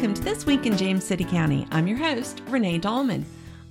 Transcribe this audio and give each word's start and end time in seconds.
welcome 0.00 0.14
to 0.14 0.22
This 0.22 0.46
Week 0.46 0.64
in 0.64 0.78
James 0.78 1.04
City 1.04 1.26
County. 1.26 1.66
I'm 1.70 1.86
your 1.86 1.98
host, 1.98 2.40
Renee 2.48 2.80
Dahlman. 2.80 3.22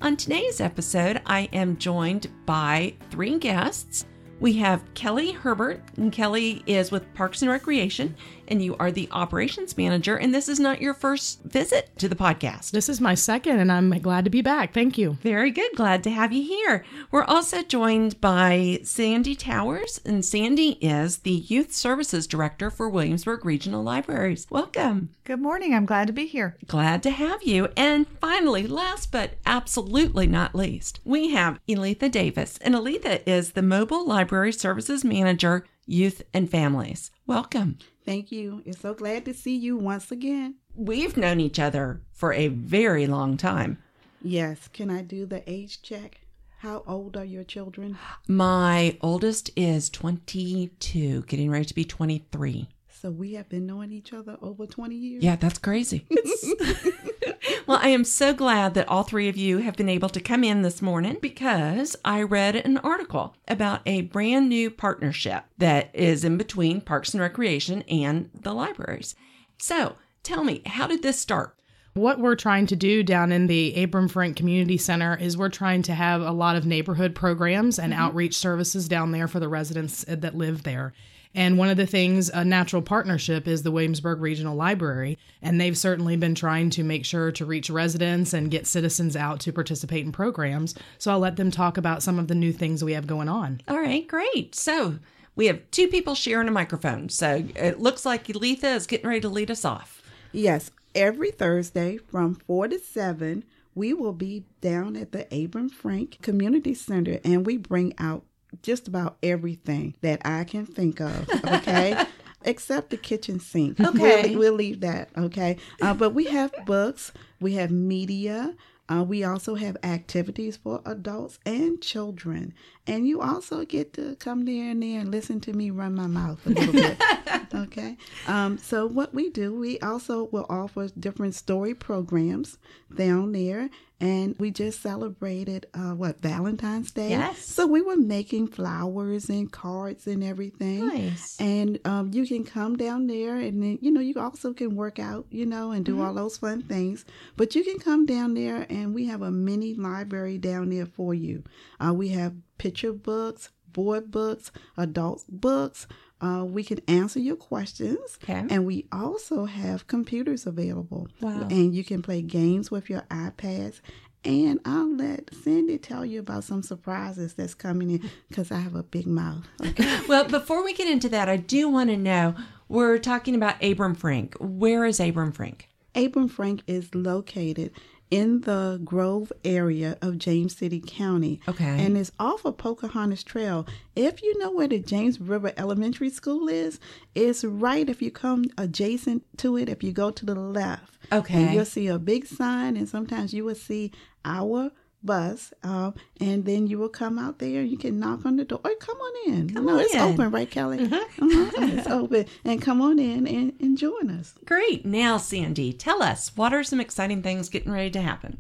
On 0.04 0.16
today's 0.16 0.62
episode, 0.62 1.20
I 1.26 1.50
am 1.54 1.76
joined 1.78 2.28
by 2.46 2.94
three 3.10 3.40
guests. 3.40 4.06
We 4.40 4.54
have 4.58 4.94
Kelly 4.94 5.32
Herbert, 5.32 5.82
and 5.98 6.12
Kelly 6.12 6.62
is 6.68 6.92
with 6.92 7.12
Parks 7.16 7.42
and 7.42 7.50
Recreation, 7.50 8.16
and 8.50 8.62
you 8.62 8.76
are 8.78 8.92
the 8.92 9.08
operations 9.12 9.78
manager. 9.78 10.18
And 10.18 10.34
this 10.34 10.50
is 10.50 10.60
not 10.60 10.82
your 10.82 10.94
first 10.94 11.42
visit 11.44 11.98
to 12.00 12.10
the 12.10 12.16
podcast. 12.16 12.72
This 12.72 12.90
is 12.90 13.00
my 13.00 13.16
second, 13.16 13.60
and 13.60 13.72
I'm 13.72 13.90
glad 14.00 14.26
to 14.26 14.32
be 14.32 14.42
back. 14.42 14.74
Thank 14.74 14.98
you. 14.98 15.18
Very 15.22 15.52
good. 15.52 15.72
Glad 15.76 16.04
to 16.04 16.10
have 16.10 16.34
you 16.34 16.44
here. 16.44 16.84
We're 17.12 17.24
also 17.24 17.64
joined 17.64 18.20
by 18.20 18.80
Sandy 18.84 19.36
Towers, 19.36 20.02
and 20.06 20.26
Sandy 20.26 20.72
is 20.82 21.20
the 21.20 21.32
Youth 21.32 21.74
Services 21.74 22.28
Director 22.28 22.70
for 22.70 22.90
Williamsburg 22.90 23.46
Regional 23.46 23.84
Libraries. 23.84 24.48
Welcome. 24.50 25.10
Good 25.24 25.42
morning. 25.42 25.74
I'm 25.74 25.86
glad 25.86 26.08
to 26.08 26.14
be 26.14 26.26
here. 26.26 26.58
Glad 26.66 27.04
to 27.04 27.12
have 27.12 27.44
you. 27.44 27.70
And 27.78 28.08
finally, 28.20 28.66
last 28.66 29.12
but 29.12 29.36
absolutely 29.46 30.26
not 30.26 30.56
least, 30.56 31.00
we 31.04 31.32
have 31.32 31.60
Elitha 31.68 32.10
Davis. 32.10 32.58
And 32.62 32.74
Elitha 32.74 33.22
is 33.28 33.52
the 33.52 33.62
Mobile 33.62 34.08
Library 34.08 34.52
Services 34.52 35.06
Manager, 35.06 35.66
Youth 35.86 36.24
and 36.34 36.50
Families. 36.50 37.12
Welcome. 37.28 37.78
Thank 38.10 38.32
you. 38.32 38.64
It's 38.66 38.80
so 38.80 38.96
glad 38.96 39.24
to 39.26 39.36
see 39.36 39.56
you 39.56 39.78
once 39.78 40.12
again. 40.12 40.56
We've 40.74 41.16
known 41.16 41.40
each 41.40 41.60
other 41.60 42.02
for 42.12 42.34
a 42.34 42.48
very 42.48 43.06
long 43.06 43.38
time. 43.38 43.78
Yes. 44.24 44.68
Can 44.74 44.90
I 44.90 45.04
do 45.04 45.28
the 45.28 45.48
age 45.48 45.84
check? 45.84 46.22
How 46.58 46.82
old 46.88 47.16
are 47.16 47.24
your 47.24 47.44
children? 47.44 48.00
My 48.28 48.98
oldest 49.02 49.52
is 49.56 49.92
22, 49.92 51.22
getting 51.28 51.52
ready 51.52 51.66
to 51.66 51.76
be 51.76 51.86
23. 51.86 52.68
So 52.90 53.12
we 53.12 53.34
have 53.34 53.48
been 53.48 53.68
knowing 53.68 53.92
each 53.92 54.12
other 54.12 54.38
over 54.42 54.66
20 54.66 54.96
years? 54.96 55.24
Yeah, 55.24 55.36
that's 55.36 55.60
crazy. 55.60 56.08
well, 57.70 57.80
I 57.84 57.90
am 57.90 58.04
so 58.04 58.34
glad 58.34 58.74
that 58.74 58.88
all 58.88 59.04
three 59.04 59.30
of 59.30 59.38
you 59.38 59.60
have 59.60 59.76
been 59.76 59.90
able 59.90 60.10
to 60.10 60.20
come 60.20 60.44
in 60.44 60.64
this 60.64 60.82
morning 60.82 61.18
because 61.22 61.96
I 62.04 62.24
read 62.24 62.56
an 62.56 62.80
article 62.80 63.36
about 63.48 63.82
a 63.86 64.02
brand 64.02 64.50
new 64.50 64.72
partnership 64.72 65.44
that 65.60 65.92
is 65.94 66.24
in 66.24 66.36
between 66.36 66.82
Parks 66.82 67.14
and 67.14 67.22
Recreation 67.22 67.84
and 67.84 68.32
the 68.34 68.56
libraries. 68.56 69.14
So 69.60 69.98
tell 70.24 70.44
me, 70.44 70.64
how 70.66 70.88
did 70.88 71.04
this 71.04 71.20
start? 71.20 71.60
What 71.94 72.18
we're 72.18 72.34
trying 72.34 72.66
to 72.66 72.76
do 72.76 73.04
down 73.04 73.32
in 73.32 73.46
the 73.46 73.84
Abram 73.84 74.08
Frink 74.08 74.36
Community 74.36 74.78
Center 74.78 75.16
is 75.16 75.38
we're 75.38 75.50
trying 75.50 75.84
to 75.84 75.94
have 75.94 76.24
a 76.24 76.32
lot 76.32 76.56
of 76.56 76.66
neighborhood 76.66 77.14
programs 77.14 77.78
and 77.78 77.94
mm-hmm. 77.94 78.02
outreach 78.02 78.34
services 78.36 78.88
down 78.88 79.12
there 79.12 79.28
for 79.28 79.40
the 79.40 79.48
residents 79.48 80.04
that 80.08 80.36
live 80.36 80.64
there. 80.64 80.92
And 81.36 81.58
one 81.58 81.70
of 81.70 81.78
the 81.78 81.86
things, 81.86 82.30
a 82.30 82.44
natural 82.44 82.82
partnership 82.82 83.48
is 83.48 83.62
the 83.62 83.72
Williamsburg 83.72 84.20
Regional 84.20 84.56
Library. 84.56 85.18
And 85.42 85.62
they've 85.62 85.78
certainly 85.78 86.18
been 86.18 86.36
trying 86.36 86.72
to 86.72 86.84
make 86.84 87.06
sure 87.06 87.32
to 87.34 87.46
reach 87.46 87.70
residents 87.70 88.34
and 88.34 88.50
get 88.50 88.66
citizens 88.66 89.16
out 89.16 89.40
to 89.42 89.54
participate 89.54 90.06
in 90.06 90.12
programs. 90.12 90.74
So 90.98 91.12
I'll 91.12 91.20
let 91.20 91.36
them 91.36 91.52
talk 91.52 91.78
about 91.78 92.02
some 92.02 92.18
of 92.18 92.28
the 92.28 92.36
new 92.36 92.52
things 92.52 92.84
we 92.84 92.94
have 92.94 93.06
going 93.06 93.30
on. 93.30 93.62
All 93.68 93.80
right, 93.80 94.08
great. 94.08 94.56
So 94.56 94.98
we 95.36 95.46
have 95.46 95.62
two 95.72 95.88
people 95.88 96.16
sharing 96.16 96.48
a 96.48 96.52
microphone. 96.52 97.10
So 97.10 97.46
it 97.56 97.80
looks 97.80 98.06
like 98.06 98.28
Letha 98.28 98.70
is 98.70 98.88
getting 98.88 99.08
ready 99.08 99.22
to 99.22 99.30
lead 99.30 99.52
us 99.52 99.64
off. 99.64 100.02
Yes, 100.32 100.72
every 100.96 101.32
Thursday 101.32 101.98
from 101.98 102.36
4 102.36 102.70
to 102.70 102.80
7 102.80 103.44
we 103.76 103.94
will 103.94 104.14
be 104.14 104.44
down 104.62 104.96
at 104.98 105.12
the 105.12 105.28
Abram 105.32 105.70
Frink 105.70 106.22
Community 106.22 106.74
Center 106.74 107.20
and 107.24 107.46
we 107.46 107.56
bring 107.56 107.94
out 107.98 108.26
just 108.62 108.88
about 108.88 109.18
everything 109.24 109.96
that 110.02 110.22
I 110.26 110.44
can 110.44 110.66
think 110.66 111.00
of. 111.00 111.30
Okay. 111.46 112.06
Except 112.46 112.90
the 112.90 112.98
kitchen 112.98 113.40
sink. 113.40 113.80
Okay. 113.80 114.30
We'll, 114.30 114.40
we'll 114.40 114.54
leave 114.54 114.80
that. 114.82 115.10
Okay. 115.18 115.58
Uh, 115.82 115.94
but 115.94 116.12
we 116.12 116.26
have 116.26 116.54
books, 116.66 117.12
we 117.42 117.56
have 117.56 117.70
media, 117.70 118.56
uh, 118.90 119.04
we 119.04 119.24
also 119.24 119.56
have 119.56 119.78
activities 119.84 120.58
for 120.58 120.82
adults 120.86 121.38
and 121.46 121.80
children. 121.82 122.54
And 122.90 123.08
you 123.08 123.22
also 123.22 123.66
get 123.66 123.94
to 123.94 124.16
come 124.16 124.46
there 124.46 124.72
and 124.72 124.82
there 124.82 125.00
and 125.00 125.12
listen 125.12 125.40
to 125.42 125.54
me 125.54 125.70
run 125.70 125.96
my 125.96 126.08
mouth 126.08 126.46
a 126.46 126.50
little 126.50 126.74
bit. 126.74 127.02
okay. 127.54 127.98
Um, 128.28 128.58
so, 128.58 128.88
what 128.88 129.14
we 129.14 129.30
do, 129.30 129.58
we 129.58 129.80
also 129.80 130.26
will 130.26 130.46
offer 130.50 130.88
different 131.00 131.36
story 131.36 131.74
programs 131.74 132.58
down 132.96 133.32
there 133.32 133.70
and 134.02 134.36
we 134.40 134.52
just 134.52 134.82
celebrated 134.82 135.66
uh, 135.74 135.94
what 135.94 136.22
Valentine's 136.22 136.92
Day. 136.92 137.10
Yes. 137.10 137.44
So 137.44 137.68
we 137.68 137.82
were 137.82 137.98
making 137.98 138.48
flowers 138.48 139.30
and 139.30 139.52
cards 139.52 140.08
and 140.08 140.24
everything. 140.24 140.88
Nice. 140.88 141.40
And 141.40 141.80
um, 141.86 142.12
you 142.14 142.26
can 142.26 142.46
come 142.46 142.78
down 142.78 143.08
there, 143.08 143.36
and 143.36 143.62
then 143.62 143.80
you 143.82 143.92
know 143.92 144.00
you 144.00 144.16
also 144.18 144.54
can 144.54 144.76
work 144.76 145.00
out, 145.00 145.26
you 145.30 145.46
know, 145.46 145.72
and 145.72 145.84
do 145.84 145.94
mm-hmm. 145.94 146.02
all 146.02 146.14
those 146.14 146.38
fun 146.38 146.62
things. 146.62 147.06
But 147.36 147.56
you 147.56 147.64
can 147.64 147.80
come 147.80 148.06
down 148.06 148.36
there, 148.36 148.66
and 148.70 148.96
we 148.96 149.06
have 149.08 149.22
a 149.22 149.32
mini 149.32 149.76
library 149.76 150.38
down 150.38 150.70
there 150.70 150.86
for 150.86 151.14
you. 151.14 151.44
Uh, 151.86 151.94
we 151.94 152.10
have 152.10 152.34
picture 152.60 152.94
books, 152.94 153.50
board 153.74 154.12
books, 154.12 154.52
adult 154.78 155.24
books. 155.28 155.88
Uh, 156.22 156.46
we 156.46 156.64
can 156.64 156.82
answer 156.88 157.20
your 157.20 157.38
questions. 157.38 158.20
Okay. 158.24 158.46
And 158.50 158.66
we 158.66 158.86
also 158.92 159.46
have 159.46 159.88
computers 159.88 160.46
available. 160.46 161.08
Wow. 161.22 161.48
And 161.50 161.74
you 161.74 161.84
can 161.84 162.02
play 162.02 162.22
games 162.22 162.70
with 162.70 162.90
your 162.90 163.02
iPads. 163.10 163.82
And 164.26 164.60
I'll 164.66 164.94
let 164.94 165.34
Cindy 165.34 165.78
tell 165.78 166.06
you 166.06 166.20
about 166.20 166.44
some 166.44 166.62
surprises 166.62 167.36
that's 167.36 167.54
coming 167.54 167.92
in 167.92 168.10
because 168.28 168.52
I 168.52 168.60
have 168.60 168.76
a 168.76 168.84
big 168.84 169.08
mouth. 169.08 169.46
Okay. 169.66 170.02
well, 170.10 170.26
before 170.26 170.64
we 170.64 170.74
get 170.74 170.90
into 170.90 171.08
that, 171.10 171.30
I 171.30 171.38
do 171.38 171.70
want 171.70 171.90
to 171.90 171.96
know 171.96 172.36
we're 172.68 172.98
talking 172.98 173.34
about 173.34 173.64
Abram 173.64 173.96
Frink. 173.96 174.36
Where 174.40 174.84
is 174.86 175.00
Abram 175.00 175.32
Frink? 175.32 175.70
Abram 175.96 176.28
Frink 176.28 176.64
is 176.68 176.94
located 176.94 177.72
in 178.12 178.42
the 178.42 178.82
Grove 178.84 179.32
area 179.44 179.98
of 180.02 180.18
James 180.18 180.56
City 180.56 180.82
County. 180.86 181.40
Okay. 181.48 181.86
And 181.86 181.98
it's 181.98 182.12
off 182.20 182.46
of 182.46 182.58
Pocahontas 182.58 183.24
Trail. 183.24 183.68
If 183.96 184.24
you 184.24 184.38
know 184.40 184.52
where 184.52 184.68
the 184.68 184.80
James 184.80 185.20
River 185.22 185.54
Elementary 185.58 186.10
School 186.10 186.48
is, 186.48 186.80
it's 187.14 187.44
right 187.44 187.88
if 187.90 188.02
you 188.02 188.12
come 188.12 188.46
adjacent 188.58 189.24
to 189.38 189.58
it, 189.58 189.70
if 189.70 189.84
you 189.84 189.92
go 189.92 190.12
to 190.12 190.26
the 190.26 190.36
left. 190.36 190.98
Okay. 191.12 191.44
And 191.44 191.54
you'll 191.54 191.66
see 191.66 191.88
a 191.88 192.00
big 192.00 192.26
sign, 192.26 192.76
and 192.78 192.90
sometimes 192.90 193.34
you 193.34 193.46
will 193.46 193.56
see 193.56 193.92
our 194.26 194.72
bus, 195.04 195.54
um, 195.64 195.94
and 196.20 196.46
then 196.46 196.68
you 196.68 196.78
will 196.78 196.90
come 196.90 197.18
out 197.18 197.40
there. 197.40 197.64
You 197.64 197.78
can 197.78 198.00
knock 198.00 198.26
on 198.26 198.36
the 198.36 198.46
door. 198.46 198.60
Or 198.64 198.76
come 198.76 198.98
on 198.98 199.34
in. 199.34 199.50
Come 199.54 199.66
no, 199.66 199.76
on 199.76 199.80
it's 199.82 199.94
in. 199.94 200.02
open, 200.02 200.32
right, 200.32 200.50
Kelly? 200.50 200.80
Mm-hmm. 200.80 200.94
Uh-huh. 200.94 201.66
it's 201.78 201.88
open, 201.88 202.26
and 202.44 202.62
come 202.62 202.82
on 202.82 203.00
in 203.00 203.28
and, 203.28 203.54
and 203.60 203.78
join 203.78 204.10
us. 204.10 204.34
Great. 204.46 204.86
Now, 204.86 205.18
Sandy, 205.18 205.74
tell 205.74 206.02
us 206.02 206.36
what 206.36 206.54
are 206.54 206.64
some 206.64 206.80
exciting 206.80 207.22
things 207.22 207.50
getting 207.50 207.72
ready 207.72 207.90
to 207.92 208.02
happen? 208.02 208.40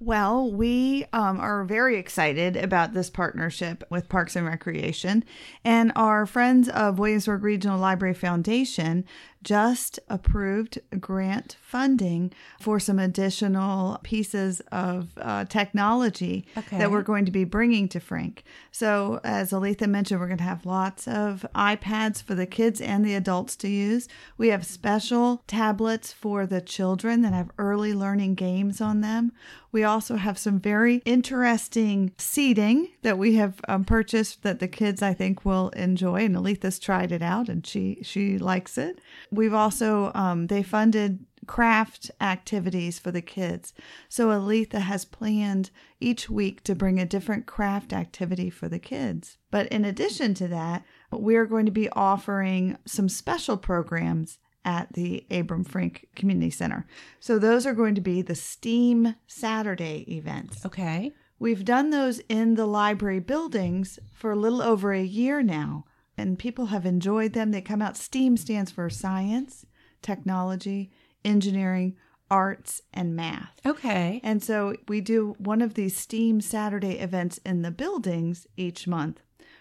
Well, 0.00 0.52
we 0.52 1.06
um, 1.12 1.40
are 1.40 1.64
very 1.64 1.98
excited 1.98 2.56
about 2.56 2.94
this 2.94 3.10
partnership 3.10 3.82
with 3.90 4.08
Parks 4.08 4.36
and 4.36 4.46
Recreation, 4.46 5.24
and 5.64 5.90
our 5.96 6.24
friends 6.24 6.68
of 6.68 7.00
Williamsburg 7.00 7.42
Regional 7.42 7.80
Library 7.80 8.14
Foundation 8.14 9.04
just 9.42 9.98
approved 10.08 10.78
grant 11.00 11.56
funding 11.60 12.32
for 12.60 12.80
some 12.80 12.98
additional 12.98 13.98
pieces 14.02 14.60
of 14.72 15.10
uh, 15.18 15.44
technology 15.44 16.46
okay. 16.56 16.78
that 16.78 16.90
we're 16.90 17.02
going 17.02 17.24
to 17.24 17.30
be 17.30 17.44
bringing 17.44 17.88
to 17.88 18.00
Frink. 18.00 18.44
So, 18.70 19.20
as 19.24 19.52
Aletha 19.52 19.88
mentioned, 19.88 20.20
we're 20.20 20.26
going 20.26 20.38
to 20.38 20.44
have 20.44 20.66
lots 20.66 21.06
of 21.06 21.46
iPads 21.54 22.22
for 22.22 22.34
the 22.34 22.46
kids 22.46 22.80
and 22.80 23.04
the 23.04 23.14
adults 23.14 23.56
to 23.56 23.68
use. 23.68 24.08
We 24.36 24.48
have 24.48 24.66
special 24.66 25.42
tablets 25.46 26.12
for 26.12 26.46
the 26.46 26.60
children 26.60 27.22
that 27.22 27.32
have 27.32 27.50
early 27.58 27.94
learning 27.94 28.34
games 28.34 28.80
on 28.80 29.00
them. 29.00 29.32
We 29.70 29.84
also 29.84 30.16
have 30.16 30.38
some 30.38 30.58
very 30.58 31.02
interesting 31.04 32.12
seating 32.16 32.88
that 33.02 33.18
we 33.18 33.34
have 33.34 33.60
um, 33.68 33.84
purchased 33.84 34.42
that 34.42 34.60
the 34.60 34.68
kids 34.68 35.02
I 35.02 35.12
think 35.12 35.44
will 35.44 35.68
enjoy. 35.70 36.24
And 36.24 36.36
Aletha's 36.36 36.78
tried 36.78 37.12
it 37.12 37.22
out 37.22 37.48
and 37.48 37.66
she 37.66 37.98
she 38.02 38.38
likes 38.38 38.78
it. 38.78 39.00
We've 39.30 39.54
also 39.54 40.10
um, 40.14 40.46
they 40.46 40.62
funded 40.62 41.24
craft 41.46 42.10
activities 42.20 42.98
for 42.98 43.10
the 43.10 43.22
kids. 43.22 43.72
So 44.08 44.28
Aletha 44.28 44.80
has 44.80 45.04
planned 45.04 45.70
each 45.98 46.28
week 46.28 46.62
to 46.64 46.74
bring 46.74 47.00
a 47.00 47.06
different 47.06 47.46
craft 47.46 47.92
activity 47.92 48.50
for 48.50 48.68
the 48.68 48.78
kids. 48.78 49.38
But 49.50 49.66
in 49.68 49.84
addition 49.84 50.34
to 50.34 50.48
that, 50.48 50.84
we 51.10 51.36
are 51.36 51.46
going 51.46 51.66
to 51.66 51.72
be 51.72 51.88
offering 51.90 52.76
some 52.86 53.08
special 53.08 53.56
programs 53.56 54.38
at 54.64 54.92
the 54.92 55.26
Abram 55.30 55.64
Frink 55.64 56.08
Community 56.14 56.50
Center. 56.50 56.86
So 57.18 57.38
those 57.38 57.64
are 57.66 57.74
going 57.74 57.94
to 57.94 58.00
be 58.02 58.20
the 58.20 58.34
STEAM 58.34 59.14
Saturday 59.26 60.04
events. 60.14 60.66
Okay. 60.66 61.12
We've 61.38 61.64
done 61.64 61.90
those 61.90 62.18
in 62.28 62.54
the 62.54 62.66
library 62.66 63.20
buildings 63.20 63.98
for 64.12 64.32
a 64.32 64.36
little 64.36 64.60
over 64.60 64.92
a 64.92 65.02
year 65.02 65.40
now, 65.40 65.84
and 66.18 66.38
people 66.38 66.66
have 66.66 66.84
enjoyed 66.84 67.32
them. 67.32 67.50
They 67.50 67.60
come 67.60 67.80
out. 67.80 67.96
STEAM 67.96 68.36
stands 68.36 68.70
for 68.70 68.90
science, 68.90 69.64
technology, 70.02 70.90
engineering, 71.24 71.96
arts, 72.30 72.82
and 72.92 73.16
math. 73.16 73.60
Okay. 73.64 74.20
And 74.22 74.42
so 74.42 74.74
we 74.86 75.00
do 75.00 75.34
one 75.38 75.62
of 75.62 75.74
these 75.74 75.96
STEAM 75.96 76.40
Saturday 76.40 76.98
events 76.98 77.38
in 77.38 77.62
the 77.62 77.70
buildings 77.70 78.46
each 78.56 78.86
month. 78.86 79.20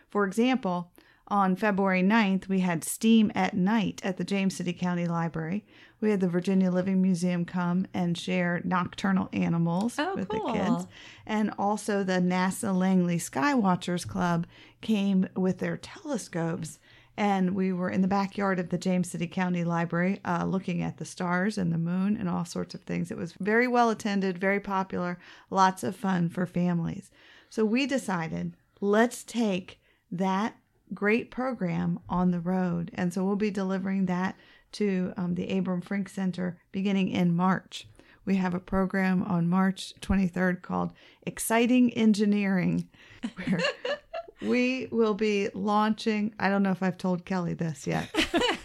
For 0.09 0.25
example, 0.25 0.91
On 1.29 1.57
February 1.57 2.01
9th, 2.03 2.47
we 2.47 2.61
had 2.61 2.85
STEAM 2.85 3.33
at 3.35 3.53
Night 3.53 3.99
at 4.03 4.15
the 4.15 4.23
James 4.23 4.55
City 4.55 4.71
County 4.71 5.07
Library. 5.07 5.65
We 5.99 6.11
had 6.11 6.21
the 6.21 6.29
Virginia 6.29 6.71
Living 6.71 7.01
Museum 7.01 7.43
come 7.43 7.85
and 7.93 8.17
share 8.17 8.61
nocturnal 8.63 9.27
animals 9.33 9.95
Oh, 9.99 10.15
with 10.15 10.29
cool. 10.29 10.47
the 10.47 10.53
kids. 10.53 10.87
And 11.25 11.51
also 11.57 12.03
the 12.03 12.13
NASA 12.21 12.73
Langley 12.73 13.17
Skywatchers 13.17 14.07
Club 14.07 14.47
came 14.79 15.27
with 15.35 15.57
their 15.59 15.75
telescopes. 15.75 16.79
And 17.17 17.55
we 17.55 17.73
were 17.73 17.89
in 17.89 18.01
the 18.01 18.07
backyard 18.07 18.57
of 18.59 18.69
the 18.69 18.77
James 18.77 19.09
City 19.09 19.27
County 19.27 19.65
Library 19.65 20.21
uh, 20.23 20.45
looking 20.45 20.81
at 20.81 20.97
the 20.97 21.03
stars 21.05 21.57
and 21.57 21.73
the 21.73 21.77
moon 21.77 22.15
and 22.15 22.29
all 22.29 22.45
sorts 22.45 22.73
of 22.73 22.81
things. 22.81 23.11
It 23.11 23.17
was 23.17 23.33
very 23.33 23.67
well 23.67 23.89
attended, 23.89 24.37
very 24.37 24.59
popular, 24.61 25.17
lots 25.49 25.83
of 25.83 25.95
fun 25.95 26.29
for 26.29 26.45
families. 26.45 27.11
So 27.49 27.65
we 27.65 27.85
decided 27.85 28.55
let's 28.79 29.23
take 29.25 29.81
that 30.11 30.55
great 30.93 31.31
program 31.31 31.99
on 32.09 32.31
the 32.31 32.39
road. 32.39 32.91
And 32.93 33.13
so 33.13 33.23
we'll 33.25 33.35
be 33.35 33.51
delivering 33.51 34.05
that 34.07 34.35
to 34.73 35.13
um, 35.17 35.35
the 35.35 35.57
Abram 35.57 35.81
Frink 35.81 36.09
Center 36.09 36.59
beginning 36.71 37.09
in 37.09 37.35
March. 37.35 37.87
We 38.25 38.35
have 38.35 38.53
a 38.53 38.59
program 38.59 39.23
on 39.23 39.47
March 39.47 39.93
23rd 40.01 40.61
called 40.61 40.91
Exciting 41.25 41.93
Engineering, 41.93 42.89
where 43.35 43.59
we 44.41 44.87
will 44.91 45.13
be 45.13 45.49
launching. 45.53 46.33
I 46.37 46.49
don't 46.49 46.61
know 46.61 46.71
if 46.71 46.83
I've 46.83 46.97
told 46.97 47.23
Kelly 47.23 47.53
this 47.53 47.87
yet, 47.87 48.09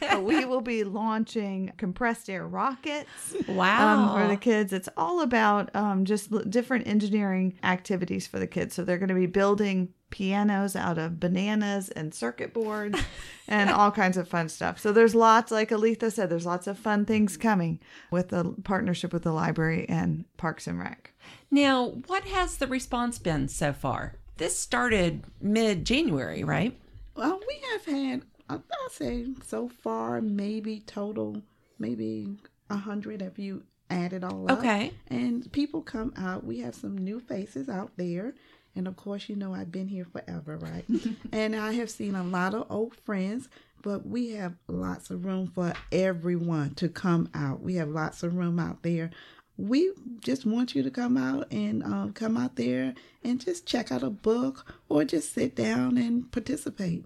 but 0.00 0.24
we 0.24 0.44
will 0.46 0.60
be 0.62 0.82
launching 0.82 1.72
compressed 1.76 2.28
air 2.28 2.46
rockets 2.46 3.08
Wow. 3.48 3.98
um, 4.14 4.20
for 4.20 4.26
the 4.28 4.36
kids. 4.36 4.72
It's 4.72 4.88
all 4.96 5.20
about 5.22 5.74
um, 5.76 6.04
just 6.04 6.30
different 6.50 6.88
engineering 6.88 7.58
activities 7.62 8.26
for 8.26 8.40
the 8.40 8.48
kids. 8.48 8.74
So 8.74 8.82
they're 8.84 8.98
going 8.98 9.08
to 9.10 9.14
be 9.14 9.26
building 9.26 9.90
pianos 10.12 10.76
out 10.76 10.98
of 10.98 11.18
bananas 11.18 11.88
and 11.88 12.14
circuit 12.14 12.54
boards 12.54 13.00
and 13.48 13.68
all 13.68 13.90
kinds 13.90 14.16
of 14.16 14.28
fun 14.28 14.48
stuff. 14.48 14.78
So 14.78 14.92
there's 14.92 15.16
lots, 15.16 15.50
like 15.50 15.70
Aletha 15.70 16.12
said, 16.12 16.30
there's 16.30 16.46
lots 16.46 16.68
of 16.68 16.78
fun 16.78 17.04
things 17.04 17.32
mm-hmm. 17.32 17.48
coming 17.48 17.80
with 18.12 18.28
the 18.28 18.54
partnership 18.62 19.12
with 19.12 19.24
the 19.24 19.32
library 19.32 19.86
and 19.88 20.24
Parks 20.36 20.68
and 20.68 20.78
Rec. 20.78 21.12
Now, 21.50 21.88
what 22.06 22.24
has 22.24 22.58
the 22.58 22.68
response 22.68 23.18
been 23.18 23.48
so 23.48 23.72
far? 23.72 24.18
This 24.36 24.56
started 24.56 25.24
mid 25.40 25.84
January, 25.84 26.44
right? 26.44 26.78
Well, 27.16 27.40
we 27.46 27.62
have 27.72 27.84
had, 27.84 28.22
I- 28.48 28.54
I'll 28.54 28.90
say 28.90 29.26
so 29.44 29.68
far, 29.68 30.20
maybe 30.20 30.80
total, 30.80 31.42
maybe 31.78 32.28
a 32.70 32.76
hundred 32.76 33.22
if 33.22 33.38
you 33.38 33.64
add 33.90 34.12
it 34.12 34.24
all 34.24 34.50
up. 34.50 34.58
Okay. 34.58 34.92
And 35.08 35.50
people 35.52 35.82
come 35.82 36.12
out. 36.16 36.44
We 36.44 36.60
have 36.60 36.74
some 36.74 36.96
new 36.96 37.20
faces 37.20 37.68
out 37.68 37.92
there. 37.96 38.34
And 38.74 38.88
of 38.88 38.96
course, 38.96 39.28
you 39.28 39.36
know, 39.36 39.54
I've 39.54 39.72
been 39.72 39.88
here 39.88 40.06
forever, 40.06 40.56
right? 40.56 40.84
and 41.32 41.54
I 41.54 41.72
have 41.72 41.90
seen 41.90 42.14
a 42.14 42.24
lot 42.24 42.54
of 42.54 42.66
old 42.70 42.96
friends, 42.96 43.48
but 43.82 44.06
we 44.06 44.30
have 44.30 44.54
lots 44.68 45.10
of 45.10 45.24
room 45.24 45.50
for 45.54 45.74
everyone 45.90 46.74
to 46.76 46.88
come 46.88 47.28
out. 47.34 47.60
We 47.60 47.74
have 47.74 47.88
lots 47.88 48.22
of 48.22 48.34
room 48.34 48.58
out 48.58 48.82
there. 48.82 49.10
We 49.58 49.92
just 50.20 50.46
want 50.46 50.74
you 50.74 50.82
to 50.82 50.90
come 50.90 51.16
out 51.16 51.52
and 51.52 51.84
um, 51.84 52.12
come 52.14 52.36
out 52.36 52.56
there 52.56 52.94
and 53.22 53.40
just 53.40 53.66
check 53.66 53.92
out 53.92 54.02
a 54.02 54.10
book 54.10 54.74
or 54.88 55.04
just 55.04 55.34
sit 55.34 55.54
down 55.54 55.98
and 55.98 56.30
participate. 56.32 57.04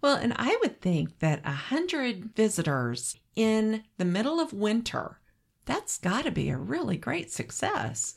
Well, 0.00 0.16
and 0.16 0.34
I 0.36 0.58
would 0.60 0.80
think 0.80 1.20
that 1.20 1.40
a 1.44 1.52
hundred 1.52 2.34
visitors 2.34 3.16
in 3.36 3.84
the 3.96 4.04
middle 4.04 4.40
of 4.40 4.52
winter, 4.52 5.18
that's 5.64 5.98
got 5.98 6.24
to 6.24 6.30
be 6.30 6.50
a 6.50 6.58
really 6.58 6.96
great 6.96 7.30
success. 7.30 8.16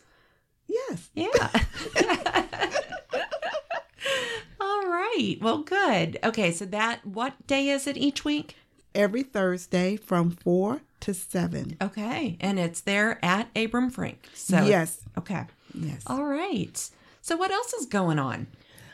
Yes. 0.67 1.09
Yeah. 1.13 1.27
All 4.59 4.83
right. 4.87 5.37
Well, 5.41 5.59
good. 5.59 6.19
Okay, 6.23 6.51
so 6.51 6.65
that 6.65 7.05
what 7.05 7.47
day 7.47 7.69
is 7.69 7.87
it 7.87 7.97
each 7.97 8.25
week? 8.25 8.55
Every 8.95 9.23
Thursday 9.23 9.95
from 9.95 10.31
4 10.31 10.81
to 11.01 11.13
7. 11.13 11.77
Okay, 11.81 12.37
and 12.39 12.57
it's 12.59 12.81
there 12.81 13.23
at 13.23 13.49
Abram 13.55 13.89
Frink. 13.91 14.27
So 14.33 14.65
yes. 14.65 14.99
Okay. 15.17 15.45
Yes. 15.73 16.03
All 16.07 16.23
right. 16.25 16.89
So 17.21 17.35
what 17.37 17.51
else 17.51 17.73
is 17.73 17.85
going 17.85 18.19
on? 18.19 18.47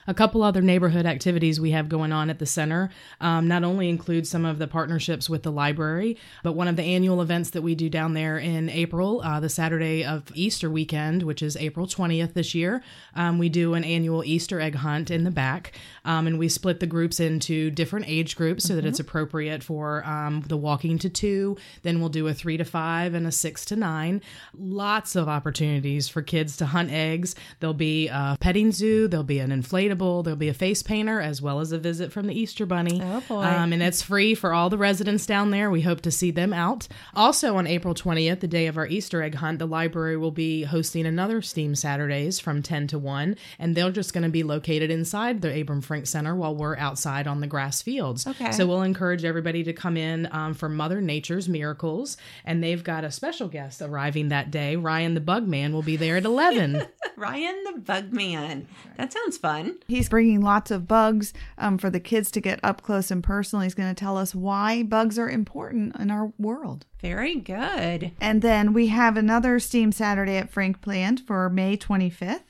A 0.08 0.14
couple 0.14 0.44
other 0.44 0.62
neighborhood 0.62 1.06
activities 1.06 1.60
we 1.60 1.72
have 1.72 1.88
going 1.88 2.12
on 2.12 2.30
at 2.30 2.40
the 2.40 2.46
center 2.46 2.90
um, 3.22 3.48
not 3.48 3.64
only 3.64 3.90
include 3.90 4.28
some 4.28 4.46
of 4.46 4.60
the 4.60 4.68
partnerships 4.68 5.30
with 5.30 5.44
the 5.44 5.52
library, 5.52 6.18
but 6.44 6.54
one 6.54 6.68
of 6.68 6.76
the 6.76 6.84
annual 6.84 7.22
events 7.22 7.52
that 7.52 7.62
we 7.62 7.74
do 7.74 7.90
down 7.90 8.14
there 8.14 8.38
in 8.38 8.70
April, 8.70 9.22
uh, 9.24 9.40
the 9.40 9.50
Saturday 9.50 10.04
of 10.04 10.24
Easter 10.34 10.70
weekend, 10.70 11.24
which 11.24 11.42
is 11.42 11.56
April 11.58 11.88
20th 11.88 12.34
this 12.34 12.54
year. 12.54 12.84
Um, 13.16 13.38
we 13.38 13.48
do 13.50 13.74
an 13.76 13.84
annual 13.84 14.24
Easter 14.24 14.60
egg 14.60 14.76
hunt 14.76 15.10
in 15.10 15.24
the 15.24 15.32
back, 15.32 15.74
um, 16.04 16.28
and 16.28 16.38
we 16.38 16.50
split 16.50 16.80
the 16.80 16.88
groups 16.88 17.20
into 17.20 17.72
different 17.72 18.08
age 18.10 18.36
groups 18.36 18.66
so 18.66 18.76
that 18.76 18.86
it's 18.86 19.00
appropriate 19.00 19.64
for 19.64 20.06
um, 20.06 20.42
the 20.48 20.58
walking 20.58 20.98
to 21.00 21.10
two. 21.10 21.56
Then 21.84 22.00
we'll 22.00 22.10
do 22.10 22.28
a 22.28 22.34
three 22.34 22.58
to 22.58 22.66
five 22.66 23.14
and 23.14 23.26
a 23.26 23.32
six 23.32 23.64
to 23.66 23.76
nine. 23.76 24.22
Lots 24.58 25.16
of 25.16 25.30
opportunities 25.30 26.10
for 26.10 26.22
kids 26.22 26.58
to 26.58 26.66
hunt 26.66 26.92
eggs. 26.92 27.36
There'll 27.60 27.74
be 27.74 28.10
a 28.10 28.38
petting 28.40 28.72
zoo, 28.72 29.08
there'll 29.08 29.24
be 29.24 29.40
an 29.40 29.52
inflatable, 29.52 29.93
there'll 29.96 30.36
be 30.36 30.50
a 30.50 30.54
face 30.54 30.84
painter, 30.84 31.20
as 31.22 31.42
well 31.42 31.60
as 31.60 31.72
a 31.72 31.78
visit 31.78 32.12
from 32.12 32.28
the 32.28 32.40
Easter 32.40 32.66
Bunny. 32.66 33.02
Oh, 33.04 33.22
boy. 33.28 33.44
Um, 33.44 33.74
and 33.74 33.84
it's 33.84 34.02
free 34.02 34.36
for 34.36 34.54
all 34.54 34.70
the 34.70 34.78
residents 34.78 35.26
down 35.26 35.52
there. 35.52 35.70
We 35.70 35.82
hope 35.82 36.02
to 36.02 36.12
see 36.12 36.32
them 36.32 36.54
out. 36.54 36.88
Also, 37.16 37.58
on 37.58 37.68
April 37.68 37.94
20th, 37.94 38.40
the 38.40 38.48
day 38.48 38.68
of 38.68 38.78
our 38.78 38.88
Easter 38.88 39.22
egg 39.22 39.36
hunt, 39.36 39.60
the 39.60 39.66
library 39.66 40.18
will 40.18 40.32
be 40.32 40.64
hosting 40.64 41.06
another 41.06 41.42
STEAM 41.42 41.76
Saturdays 41.76 42.40
from 42.40 42.62
10 42.62 42.88
to 42.88 43.00
1, 43.00 43.36
and 43.60 43.76
they're 43.76 43.92
just 43.92 44.14
going 44.14 44.24
to 44.24 44.30
be 44.30 44.44
located 44.44 44.90
inside 44.90 45.42
the 45.42 45.62
Abram 45.62 45.82
Frink 45.82 46.08
Center 46.08 46.36
while 46.36 46.56
we're 46.56 46.78
outside 46.78 47.28
on 47.28 47.42
the 47.42 47.48
grass 47.48 47.82
fields. 47.82 48.26
Okay. 48.26 48.52
So 48.52 48.66
we'll 48.66 48.82
encourage 48.84 49.26
everybody 49.26 49.64
to 49.64 49.74
come 49.74 49.98
in 49.98 50.28
um, 50.32 50.54
for 50.54 50.70
Mother 50.70 51.02
Nature's 51.02 51.48
Miracles, 51.50 52.18
and 52.46 52.64
they've 52.64 52.84
got 52.84 53.04
a 53.04 53.12
special 53.12 53.48
guest 53.48 53.82
arriving 53.82 54.30
that 54.30 54.52
day. 54.52 54.76
Ryan 54.76 55.14
the 55.14 55.22
Bugman 55.22 55.74
will 55.74 55.82
be 55.82 55.96
there 55.96 56.18
at 56.18 56.26
11. 56.26 56.86
Ryan 57.18 57.64
the 57.64 57.80
Bugman. 57.80 58.66
That 58.98 59.14
sounds 59.14 59.38
fun. 59.38 59.78
He's 59.88 60.10
bringing 60.10 60.42
lots 60.42 60.72
of 60.72 60.88
bugs 60.88 61.34
um, 61.58 61.78
for 61.78 61.90
the 61.90 62.00
kids 62.00 62.32
to 62.32 62.42
get 62.42 62.60
up 62.64 62.82
close 62.82 63.12
and 63.12 63.24
personal. 63.24 63.64
He's 63.64 63.74
going 63.74 63.94
to 63.94 64.00
tell 64.00 64.18
us 64.18 64.34
why 64.34 64.84
bugs 64.84 65.20
are 65.20 65.30
important 65.30 65.96
in 65.98 66.12
our 66.12 66.32
world. 66.38 66.86
Very 67.02 67.36
good. 67.36 68.12
And 68.22 68.42
then 68.42 68.74
we 68.74 68.88
have 68.88 69.18
another 69.18 69.60
STEAM 69.60 69.92
Saturday 69.92 70.38
at 70.38 70.50
Frink 70.50 70.82
planned 70.82 71.20
for 71.20 71.50
May 71.50 71.76
25th. 71.78 72.44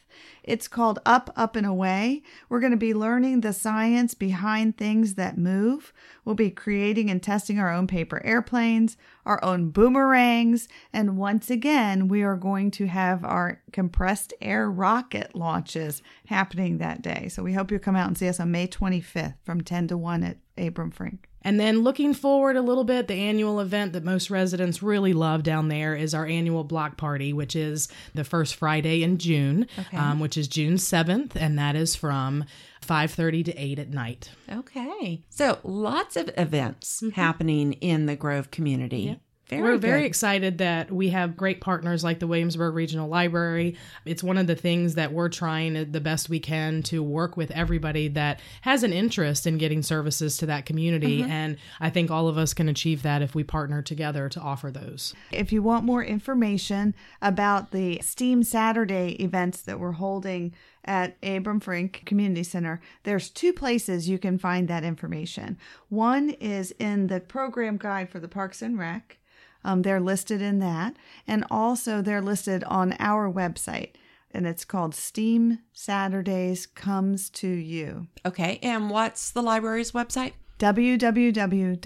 It's 0.44 0.68
called 0.68 1.00
Up, 1.06 1.32
Up, 1.36 1.56
and 1.56 1.66
Away. 1.66 2.24
We're 2.50 2.60
going 2.60 2.72
to 2.72 2.78
be 2.78 2.94
learning 2.94 3.42
the 3.42 3.54
science 3.54 4.14
behind 4.14 4.78
things 4.78 5.16
that 5.16 5.38
move. 5.38 5.94
We'll 6.26 6.36
be 6.36 6.52
creating 6.52 7.10
and 7.10 7.22
testing 7.22 7.60
our 7.60 7.72
own 7.72 7.88
paper 7.88 8.22
airplanes, 8.26 8.98
our 9.26 9.44
own 9.44 9.70
boomerangs, 9.70 10.68
and 10.92 11.18
once 11.18 11.50
again, 11.50 12.08
we 12.08 12.24
are 12.24 12.36
going 12.36 12.72
to 12.72 12.88
have 12.88 13.24
our 13.24 13.62
compressed 13.72 14.34
air 14.42 14.70
rocket 14.70 15.36
launches 15.36 16.02
happening 16.28 16.78
that 16.78 17.02
day. 17.02 17.30
So 17.30 17.44
we 17.44 17.54
hope 17.54 17.72
you'll 17.72 17.80
come 17.80 17.96
out 17.96 18.08
and 18.08 18.18
see 18.18 18.28
us 18.28 18.40
on 18.40 18.52
May 18.52 18.68
25th 18.68 19.36
from 19.44 19.62
10 19.62 19.88
to 19.90 19.98
1 19.98 20.24
at 20.24 20.38
Abram 20.58 20.92
Frink. 20.92 21.30
And 21.44 21.60
then 21.60 21.84
looking 21.84 22.14
forward 22.14 22.56
a 22.56 22.62
little 22.62 22.84
bit, 22.84 23.08
the 23.08 23.16
annual 23.16 23.60
event 23.60 23.94
that 23.94 24.04
most 24.04 24.30
residents 24.30 24.82
really 24.82 25.14
love 25.14 25.44
down 25.44 25.68
there 25.68 25.96
is 25.96 26.14
our 26.14 26.26
annual 26.26 26.64
block 26.64 26.98
party, 26.98 27.34
which 27.34 27.56
is 27.56 27.88
the 28.14 28.24
first 28.24 28.56
Friday 28.56 29.04
in 29.04 29.18
June, 29.18 29.68
um, 29.94 30.20
which 30.20 30.38
is 30.38 30.48
June 30.48 30.76
7th, 30.76 31.36
and 31.36 31.58
that 31.60 31.76
is 31.76 31.96
from 31.96 32.46
5.30 32.82 33.46
to 33.46 33.54
8 33.58 33.80
at 33.80 33.90
night. 33.90 34.30
Okay. 34.52 35.22
So 35.30 35.60
lots 35.64 36.16
of 36.16 36.30
events 36.38 37.04
happening 37.16 37.74
in 37.74 38.06
the 38.06 38.16
Grove 38.16 38.52
community. 38.52 39.20
Very 39.58 39.74
We're 39.74 39.78
very 39.78 40.06
excited 40.06 40.58
that 40.60 40.92
we 40.92 41.10
have 41.10 41.38
great 41.38 41.62
partners 41.62 42.04
like 42.04 42.20
the 42.20 42.28
Williamsburg 42.28 42.74
Regional 42.74 43.10
Library. 43.10 43.78
It's 44.06 44.24
one 44.24 44.38
of 44.38 44.48
the 44.48 44.56
things 44.56 44.96
that 44.96 45.14
we're 45.14 45.30
trying 45.30 45.92
the 45.92 46.02
best 46.02 46.30
we 46.30 46.40
can 46.40 46.84
to 46.84 47.04
work 47.04 47.38
with 47.38 47.52
everybody 47.52 48.08
that 48.10 48.40
has 48.62 48.84
an 48.84 48.94
interest 48.94 49.46
in 49.48 49.58
getting 49.58 49.84
services 49.84 50.38
to 50.38 50.46
that 50.48 50.66
community. 50.66 51.22
Mm-hmm. 51.22 51.32
And 51.32 51.58
I 51.80 51.90
think 51.90 52.12
all 52.12 52.28
of 52.28 52.38
us 52.38 52.54
can 52.54 52.70
achieve 52.70 53.02
that 53.04 53.22
if 53.22 53.36
we 53.36 53.44
partner 53.44 53.82
together 53.82 54.30
to 54.30 54.40
offer 54.40 54.72
those. 54.72 55.14
If 55.32 55.52
you 55.52 55.62
want 55.62 55.86
more 55.86 56.04
information 56.04 56.96
about 57.22 57.72
the 57.72 58.00
STEAM 58.02 58.44
Saturday 58.44 59.12
events 59.24 59.62
that 59.62 59.80
we're 59.80 59.94
holding 59.94 60.54
at 60.86 61.16
Abram 61.24 61.62
Frink 61.62 62.04
Community 62.06 62.44
Center, 62.44 62.82
there's 63.04 63.30
two 63.30 63.54
places 63.54 64.10
you 64.10 64.20
can 64.20 64.38
find 64.38 64.68
that 64.68 64.84
information. 64.84 65.58
One 65.90 66.32
is 66.32 66.72
in 66.78 67.08
the 67.08 67.22
program 67.22 67.78
guide 67.78 68.10
for 68.10 68.20
the 68.20 68.28
Parks 68.28 68.62
and 68.62 68.78
Rec. 68.78 69.18
Um, 69.64 69.82
they're 69.82 70.00
listed 70.00 70.42
in 70.42 70.60
that. 70.60 70.96
And 71.28 71.46
also, 71.50 72.02
they're 72.02 72.22
listed 72.22 72.64
on 72.66 72.96
our 73.00 73.32
website. 73.32 73.92
And 74.32 74.48
it's 74.48 74.66
called 74.66 74.96
STEAM 74.96 75.60
Saturdays 75.74 76.66
Comes 76.66 77.30
to 77.32 77.48
You. 77.48 78.08
Okay. 78.26 78.60
And 78.64 78.90
what's 78.90 79.30
the 79.32 79.44
library's 79.44 79.92
website? 79.92 80.34
www.wrl.org. 80.60 81.80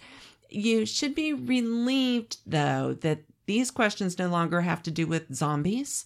You 0.51 0.87
should 0.87 1.15
be 1.15 1.33
relieved, 1.33 2.39
though, 2.47 2.95
that 3.03 3.21
these 3.47 3.71
questions 3.71 4.19
no 4.19 4.29
longer 4.29 4.61
have 4.63 4.83
to 4.83 4.91
do 4.91 5.07
with 5.07 5.35
zombies. 5.35 6.05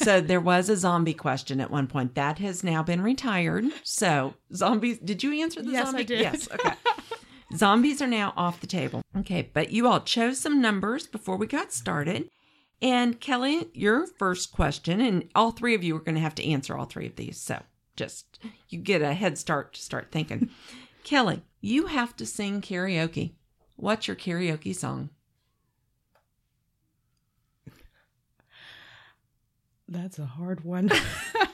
So 0.00 0.20
there 0.22 0.40
was 0.40 0.68
a 0.68 0.76
zombie 0.76 1.14
question 1.14 1.60
at 1.60 1.70
one 1.70 1.86
point 1.86 2.14
that 2.14 2.38
has 2.38 2.62
now 2.64 2.82
been 2.82 3.02
retired. 3.02 3.64
So 3.82 4.34
zombies, 4.54 4.98
did 4.98 5.22
you 5.22 5.42
answer 5.42 5.62
the 5.62 5.70
Yes, 5.70 5.86
zombie? 5.86 6.00
I 6.00 6.04
did. 6.04 6.20
Yes. 6.20 6.48
Okay. 6.52 6.72
Zombies 7.56 8.02
are 8.02 8.06
now 8.06 8.34
off 8.36 8.60
the 8.60 8.66
table. 8.66 9.02
Okay, 9.16 9.50
but 9.52 9.70
you 9.70 9.86
all 9.86 10.00
chose 10.00 10.38
some 10.38 10.60
numbers 10.60 11.06
before 11.06 11.36
we 11.36 11.46
got 11.46 11.72
started. 11.72 12.28
And 12.80 13.20
Kelly, 13.20 13.68
your 13.74 14.06
first 14.06 14.52
question, 14.52 15.00
and 15.00 15.28
all 15.34 15.50
three 15.50 15.74
of 15.74 15.82
you 15.82 15.96
are 15.96 16.00
going 16.00 16.14
to 16.14 16.20
have 16.20 16.34
to 16.36 16.48
answer 16.48 16.76
all 16.76 16.84
three 16.84 17.06
of 17.06 17.16
these. 17.16 17.40
So 17.40 17.62
just 17.96 18.38
you 18.68 18.78
get 18.78 19.02
a 19.02 19.14
head 19.14 19.38
start 19.38 19.74
to 19.74 19.80
start 19.80 20.12
thinking. 20.12 20.50
Kelly, 21.04 21.42
you 21.60 21.86
have 21.86 22.14
to 22.16 22.26
sing 22.26 22.60
karaoke. 22.60 23.32
What's 23.76 24.06
your 24.06 24.16
karaoke 24.16 24.74
song? 24.74 25.10
That's 29.88 30.18
a 30.18 30.26
hard 30.26 30.64
one. 30.64 30.90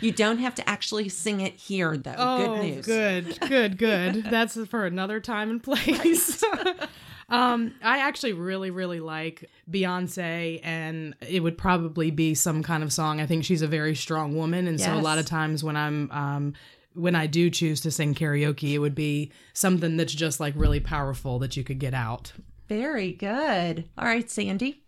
You 0.00 0.12
don't 0.12 0.38
have 0.38 0.54
to 0.56 0.68
actually 0.68 1.08
sing 1.08 1.40
it 1.40 1.54
here, 1.54 1.96
though. 1.96 2.14
Oh, 2.16 2.38
Good 2.46 2.62
news. 2.62 2.86
good, 2.86 3.40
good, 3.48 3.78
good. 3.78 4.24
That's 4.30 4.56
for 4.66 4.86
another 4.86 5.20
time 5.20 5.50
and 5.50 5.62
place. 5.62 6.42
um, 7.28 7.74
I 7.82 7.98
actually 7.98 8.32
really, 8.32 8.70
really 8.70 9.00
like 9.00 9.50
Beyonce, 9.70 10.60
and 10.62 11.14
it 11.26 11.40
would 11.40 11.58
probably 11.58 12.10
be 12.10 12.34
some 12.34 12.62
kind 12.62 12.82
of 12.82 12.92
song. 12.92 13.20
I 13.20 13.26
think 13.26 13.44
she's 13.44 13.62
a 13.62 13.66
very 13.66 13.94
strong 13.94 14.36
woman, 14.36 14.66
and 14.66 14.80
so 14.80 14.94
a 14.94 15.00
lot 15.00 15.18
of 15.18 15.26
times 15.26 15.64
when 15.64 15.76
I'm 15.76 16.10
um, 16.10 16.54
when 16.94 17.14
I 17.14 17.26
do 17.26 17.50
choose 17.50 17.80
to 17.82 17.90
sing 17.90 18.14
karaoke, 18.14 18.72
it 18.72 18.78
would 18.78 18.94
be 18.94 19.30
something 19.52 19.96
that's 19.96 20.14
just 20.14 20.40
like 20.40 20.54
really 20.56 20.80
powerful 20.80 21.38
that 21.40 21.56
you 21.56 21.62
could 21.64 21.78
get 21.78 21.94
out. 21.94 22.32
Very 22.68 23.12
good. 23.12 23.88
All 23.98 24.06
right, 24.06 24.28
Sandy. 24.30 24.82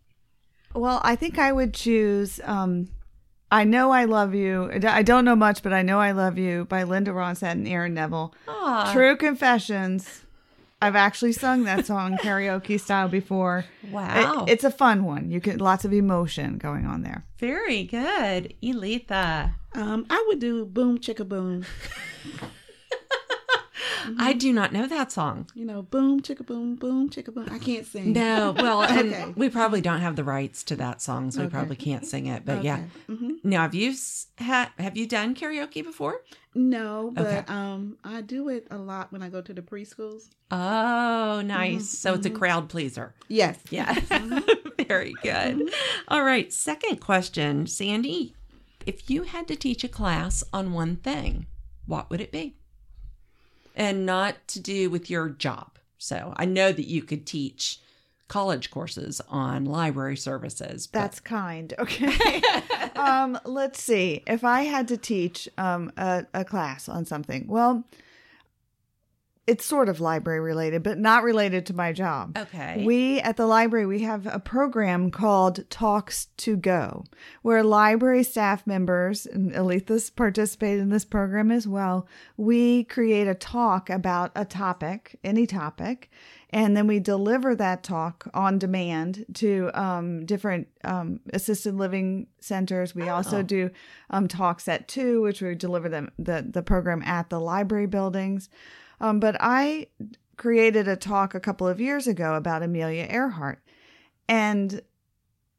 Well, 0.75 1.01
I 1.03 1.17
think 1.17 1.39
I 1.39 1.53
would 1.53 1.75
choose 1.75 2.41
um, 2.45 2.89
I 3.51 3.65
Know 3.65 3.91
I 3.91 4.05
Love 4.05 4.35
You. 4.35 4.71
I 4.87 5.03
don't 5.03 5.25
know 5.25 5.37
much, 5.37 5.63
but 5.63 5.73
I 5.73 5.83
Know 5.83 5.99
I 6.01 6.13
Love 6.13 6.37
You 6.39 6.67
by 6.67 6.83
Linda 6.83 7.13
Ronstadt 7.13 7.53
and 7.53 7.67
Aaron 7.67 7.95
Neville. 7.95 8.35
Aw. 8.47 8.93
True 8.93 9.17
Confessions. 9.17 10.23
I've 10.81 10.95
actually 10.97 11.33
sung 11.33 11.65
that 11.65 11.87
song 11.87 12.17
karaoke 12.23 12.79
style 12.79 13.09
before. 13.09 13.65
Wow. 13.91 14.45
It- 14.47 14.53
it's 14.53 14.65
a 14.65 14.71
fun 14.71 15.05
one. 15.05 15.31
You 15.31 15.41
can 15.41 15.59
lots 15.59 15.85
of 15.85 15.93
emotion 15.93 16.59
going 16.59 16.87
on 16.87 17.03
there. 17.03 17.25
Very 17.39 17.85
good. 17.85 18.55
Elitha. 18.63 19.55
Um, 19.75 20.07
I 20.11 20.25
would 20.29 20.39
do 20.39 20.65
boom 20.67 20.99
chicka 20.99 21.27
boom. 21.29 21.65
Mm-hmm. 23.99 24.21
I 24.21 24.33
do 24.33 24.53
not 24.53 24.73
know 24.73 24.87
that 24.87 25.13
song. 25.13 25.47
You 25.55 25.65
know, 25.65 25.83
boom 25.83 26.21
chicka 26.21 26.45
boom, 26.47 26.77
boom 26.77 27.11
chicka 27.11 27.33
boom. 27.33 27.49
I 27.51 27.59
can't 27.59 27.87
sing. 27.87 28.13
No, 28.13 28.55
well, 28.57 28.83
and 28.83 29.35
we 29.37 29.49
probably 29.49 29.81
don't 29.81 30.01
have 30.01 30.17
the 30.17 30.25
rights 30.25 30.63
to 30.65 30.77
that 30.77 31.03
song, 31.03 31.31
so 31.31 31.43
we 31.43 31.49
probably 31.49 31.77
can't 31.77 32.07
sing 32.07 32.27
it. 32.27 32.45
But 32.45 32.65
yeah, 32.65 32.85
Okay. 33.09 33.23
Mhm. 33.23 33.45
now 33.45 33.63
have 33.63 33.75
you 33.75 33.95
ha- 34.39 34.73
have 34.79 34.97
you 34.97 35.07
done 35.07 35.35
karaoke 35.35 35.83
before? 35.85 36.23
No, 36.55 37.13
but 37.15 37.27
Okay. 37.27 37.45
um, 37.49 37.99
I 38.03 38.21
do 38.21 38.49
it 38.49 38.67
a 38.71 38.79
lot 38.79 39.13
when 39.13 39.23
I 39.23 39.29
go 39.29 39.41
to 39.41 39.53
the 39.53 39.63
preschools. 39.63 40.31
Oh, 40.51 40.57
mm-hmm. 41.39 41.47
nice. 41.49 41.89
So 41.91 42.15
it's 42.15 42.27
a 42.27 42.31
mm-hmm. 42.31 42.39
crowd 42.39 42.69
pleaser. 42.69 43.15
Yes. 43.29 43.59
Yeah, 43.71 43.95
very 44.89 45.15
good. 45.23 45.71
All 46.09 46.25
right, 46.25 46.53
second 46.53 47.01
question, 47.01 47.67
Sandy. 47.67 48.35
If 48.87 49.11
you 49.11 49.25
had 49.25 49.47
to 49.49 49.57
teach 49.57 49.85
a 49.85 49.89
class 49.89 50.43
on 50.53 50.73
one 50.73 50.97
thing, 50.97 51.47
what 51.87 52.09
would 52.11 52.21
it 52.21 52.33
be? 52.33 52.55
And 53.79 54.05
not 54.05 54.35
to 54.49 54.61
do 54.61 54.91
with 54.91 55.09
your 55.09 55.29
job. 55.31 55.79
So 55.97 56.35
I 56.37 56.45
know 56.45 56.73
that 56.73 56.87
you 56.87 57.03
could 57.03 57.25
teach 57.27 57.81
college 58.29 58.71
courses 58.71 59.21
on 59.29 59.65
library 59.65 60.17
services. 60.17 60.87
but- 60.87 60.99
That's 61.01 61.21
kind. 61.21 61.73
Okay. 61.79 62.43
um, 62.97 63.39
let's 63.45 63.83
see. 63.83 64.23
If 64.27 64.45
I 64.45 64.63
had 64.63 64.87
to 64.89 64.97
teach 64.99 65.49
um, 65.57 65.91
a, 65.97 66.27
a 66.35 66.45
class 66.45 66.89
on 66.89 67.07
something, 67.07 67.47
well, 67.49 67.85
it's 69.49 69.65
sort 69.65 69.89
of 69.89 69.99
library 70.01 70.41
related, 70.41 70.83
but 70.83 70.99
not 70.99 71.25
related 71.25 71.65
to 71.67 71.75
my 71.75 71.93
job. 71.93 72.37
okay. 72.39 72.85
We 72.85 73.21
at 73.21 73.37
the 73.37 73.47
library 73.47 73.87
we 73.87 74.01
have 74.03 74.27
a 74.27 74.39
program 74.39 75.11
called 75.11 75.69
Talks 75.71 76.27
to 76.39 76.57
Go, 76.57 77.05
where 77.43 77.63
library 77.65 78.23
staff 78.23 78.67
members 78.67 79.25
and 79.27 79.53
Aletha's 79.53 80.11
participated 80.11 80.81
in 80.81 80.91
this 80.91 81.05
program 81.07 81.51
as 81.51 81.67
well. 81.67 82.07
We 82.37 82.85
create 82.85 83.27
a 83.27 83.35
talk 83.35 83.89
about 83.91 84.31
a 84.37 84.45
topic, 84.45 85.19
any 85.25 85.47
topic, 85.47 86.11
and 86.51 86.77
then 86.77 86.87
we 86.87 86.99
deliver 87.01 87.55
that 87.57 87.83
talk 87.83 88.29
on 88.35 88.59
demand 88.59 89.25
to 89.35 89.71
um, 89.75 90.25
different 90.27 90.69
um, 90.85 91.21
assisted 91.33 91.75
living 91.75 92.27
centers. 92.41 92.95
We 92.95 93.09
also 93.09 93.39
Oh. 93.39 93.43
do 93.43 93.71
um, 94.11 94.29
talks 94.29 94.69
at 94.69 94.89
two, 94.89 95.23
which 95.23 95.41
we 95.43 95.55
deliver 95.55 95.89
them 95.89 96.11
the 96.19 96.47
the 96.49 96.63
program 96.63 97.03
at 97.03 97.31
the 97.31 97.41
library 97.41 97.87
buildings. 97.87 98.49
Um, 99.01 99.21
but 99.21 99.37
I 99.41 99.89
created 100.37 100.89
a 100.89 100.97
talk 100.97 101.35
a 101.35 101.41
couple 101.41 101.67
of 101.67 101.81
years 101.81 102.07
ago 102.07 102.35
about 102.35 102.63
Amelia 102.63 103.07
Earhart, 103.09 103.63
and 104.29 104.81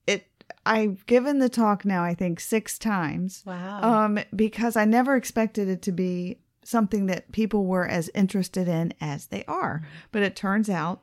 it 0.07 0.27
I've 0.65 1.05
given 1.05 1.39
the 1.39 1.49
talk 1.49 1.85
now 1.85 2.03
I 2.03 2.13
think 2.13 2.39
six 2.39 2.77
times 2.77 3.43
wow. 3.45 3.81
um, 4.05 4.19
because 4.35 4.75
I 4.75 4.85
never 4.85 5.15
expected 5.15 5.67
it 5.67 5.81
to 5.83 5.91
be 5.91 6.39
something 6.63 7.07
that 7.07 7.31
people 7.31 7.65
were 7.65 7.87
as 7.87 8.11
interested 8.13 8.67
in 8.67 8.93
as 9.01 9.27
they 9.27 9.43
are. 9.45 9.81
But 10.11 10.21
it 10.21 10.35
turns 10.35 10.69
out 10.69 11.01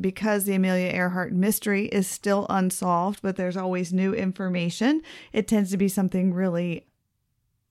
because 0.00 0.44
the 0.44 0.54
Amelia 0.54 0.90
Earhart 0.90 1.32
mystery 1.32 1.86
is 1.86 2.06
still 2.06 2.46
unsolved, 2.48 3.20
but 3.22 3.36
there's 3.36 3.56
always 3.56 3.92
new 3.92 4.14
information, 4.14 5.02
it 5.32 5.46
tends 5.46 5.70
to 5.70 5.76
be 5.76 5.88
something 5.88 6.32
really 6.32 6.86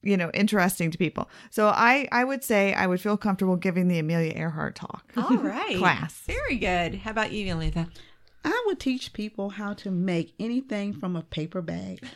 you 0.03 0.17
know 0.17 0.31
interesting 0.33 0.91
to 0.91 0.97
people. 0.97 1.29
So 1.49 1.67
I 1.67 2.07
I 2.11 2.23
would 2.23 2.43
say 2.43 2.73
I 2.73 2.87
would 2.87 3.01
feel 3.01 3.17
comfortable 3.17 3.55
giving 3.55 3.87
the 3.87 3.99
Amelia 3.99 4.33
Earhart 4.35 4.75
talk. 4.75 5.11
All 5.17 5.37
right. 5.37 5.77
class. 5.77 6.21
Very 6.25 6.57
good. 6.57 6.95
How 6.95 7.11
about 7.11 7.31
you, 7.31 7.53
Aletha? 7.53 7.89
I 8.43 8.63
would 8.65 8.79
teach 8.79 9.13
people 9.13 9.51
how 9.51 9.73
to 9.73 9.91
make 9.91 10.33
anything 10.39 10.93
from 10.93 11.15
a 11.15 11.21
paper 11.21 11.61
bag. 11.61 12.03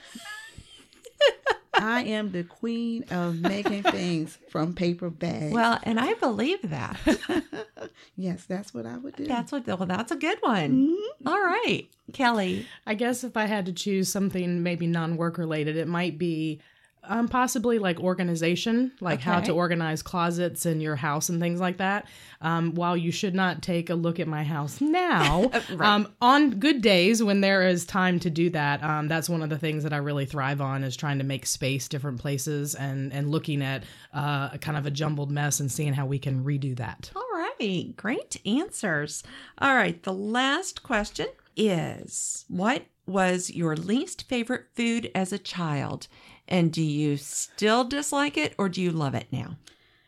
I 1.77 2.04
am 2.04 2.32
the 2.32 2.44
queen 2.44 3.04
of 3.12 3.42
making 3.42 3.84
things 3.84 4.38
from 4.50 4.74
paper 4.74 5.10
bags. 5.10 5.54
Well, 5.54 5.77
and 5.84 6.00
I 6.00 6.13
believe 6.13 6.70
that. 6.70 6.98
yes, 8.15 8.46
that's 8.46 8.74
what 8.74 8.86
I 8.86 8.98
would 8.98 9.15
do. 9.18 9.25
That's 9.25 9.51
what. 9.51 9.68
Well, 9.68 9.86
that's 9.86 10.12
a 10.12 10.15
good 10.15 10.38
one. 10.42 10.88
Mm-hmm. 10.88 11.27
All 11.27 11.39
right, 11.42 11.86
Kelly. 12.13 12.65
I 12.88 12.96
guess 12.96 13.24
if 13.25 13.36
I 13.36 13.46
had 13.46 13.65
to 13.65 13.74
choose 13.74 14.10
something 14.10 14.63
maybe 14.63 14.88
non-work 14.88 15.38
related, 15.38 15.75
it 15.75 15.88
might 15.88 16.18
be 16.18 16.62
um, 17.07 17.27
possibly 17.27 17.79
like 17.79 18.00
organization, 18.00 18.91
like 19.00 19.21
how 19.21 19.39
to 19.39 19.51
organize 19.51 20.01
closets 20.01 20.65
in 20.65 20.81
your 20.81 20.95
house 20.95 21.29
and 21.29 21.39
things 21.39 21.59
like 21.59 21.77
that. 21.77 22.07
Um, 22.41 22.75
while 22.75 22.95
you 22.95 23.12
should 23.12 23.33
not 23.33 23.62
take 23.62 23.89
a 23.89 23.95
look 23.95 24.19
at 24.19 24.27
my 24.27 24.43
house 24.43 24.81
now, 24.81 25.51
right. 25.74 25.89
um, 25.89 26.13
on 26.21 26.59
good 26.59 26.81
days 26.81 27.24
when 27.24 27.41
there 27.41 27.67
is 27.67 27.85
time 27.85 28.19
to 28.19 28.29
do 28.29 28.50
that, 28.51 28.83
um, 28.83 29.07
that's 29.07 29.29
one 29.29 29.41
of 29.41 29.50
the 29.50 29.57
things 29.57 29.83
that 29.83 29.93
I 29.93 29.97
really 29.97 30.25
thrive 30.25 30.62
on 30.62 30.83
is 30.83 30.95
trying 30.95 31.17
to 31.17 31.24
make 31.24 31.45
space 31.45 31.88
different 31.88 32.19
places 32.19 32.75
and 32.75 33.12
and 33.13 33.29
looking 33.29 33.62
at 33.62 33.83
uh, 34.13 34.50
a 34.53 34.57
kind 34.57 34.77
of 34.77 34.85
a 34.85 34.91
jumbled 34.91 35.31
mess 35.31 35.59
and 35.59 35.71
seeing 35.71 35.93
how 35.93 36.05
we 36.05 36.19
can 36.19 36.43
redo 36.43 36.75
that. 36.77 37.12
All 37.15 37.24
right, 37.33 37.95
great 37.95 38.38
answers. 38.45 39.24
All 39.57 39.75
right, 39.75 40.01
the 40.03 40.13
last 40.13 40.83
question 40.83 41.27
is: 41.55 42.45
What 42.47 42.83
was 43.05 43.51
your 43.51 43.75
least 43.75 44.27
favorite 44.27 44.65
food 44.75 45.12
as 45.13 45.31
a 45.31 45.38
child, 45.38 46.07
and 46.47 46.71
do 46.71 46.81
you 46.81 47.17
still 47.17 47.83
dislike 47.83 48.37
it 48.37 48.53
or 48.57 48.69
do 48.69 48.81
you 48.81 48.91
love 48.91 49.15
it 49.15 49.27
now? 49.31 49.57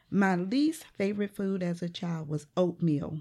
My 0.10 0.36
least 0.36 0.86
favorite 0.98 1.36
food 1.36 1.62
as 1.62 1.82
a 1.82 1.89
child 1.89 2.29
was 2.29 2.48
oatmeal. 2.56 3.17